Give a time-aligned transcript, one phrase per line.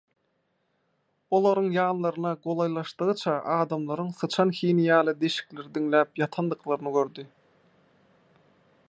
[1.39, 7.31] Olaryň ýanlaryna golaýlaşdygyça adamlaryň syçan hini ýaly deşikleri diňläp ýatandyklaryny gördi.